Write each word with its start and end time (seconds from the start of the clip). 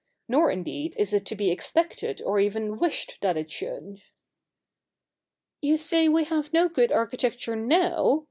Nor, 0.27 0.49
indeed, 0.49 0.95
is 0.97 1.13
it 1.13 1.27
to 1.27 1.35
be 1.35 1.51
expected 1.51 2.23
or 2.23 2.39
even 2.39 2.79
wished 2.79 3.19
that 3.21 3.37
it 3.37 3.51
should.'' 3.51 4.01
You 5.61 5.77
say 5.77 6.09
we 6.09 6.23
have 6.23 6.51
no 6.51 6.67
good 6.69 6.91
architecture 6.91 7.55
now 7.55 8.19